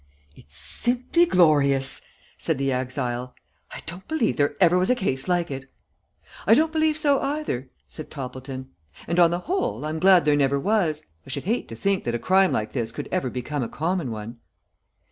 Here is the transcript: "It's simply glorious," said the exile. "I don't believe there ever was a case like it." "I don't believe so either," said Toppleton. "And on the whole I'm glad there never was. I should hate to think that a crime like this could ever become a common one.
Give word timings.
"It's 0.35 0.55
simply 0.57 1.27
glorious," 1.27 2.01
said 2.35 2.57
the 2.57 2.71
exile. 2.71 3.35
"I 3.69 3.81
don't 3.85 4.07
believe 4.07 4.35
there 4.35 4.55
ever 4.59 4.79
was 4.79 4.89
a 4.89 4.95
case 4.95 5.27
like 5.27 5.51
it." 5.51 5.71
"I 6.47 6.55
don't 6.55 6.71
believe 6.71 6.97
so 6.97 7.19
either," 7.19 7.69
said 7.87 8.09
Toppleton. 8.09 8.71
"And 9.07 9.19
on 9.19 9.29
the 9.29 9.41
whole 9.45 9.85
I'm 9.85 9.99
glad 9.99 10.25
there 10.25 10.35
never 10.35 10.59
was. 10.59 11.03
I 11.27 11.29
should 11.29 11.43
hate 11.45 11.67
to 11.67 11.75
think 11.75 12.03
that 12.05 12.15
a 12.15 12.17
crime 12.17 12.51
like 12.51 12.73
this 12.73 12.91
could 12.91 13.09
ever 13.11 13.29
become 13.29 13.61
a 13.61 13.69
common 13.69 14.09
one. 14.09 14.39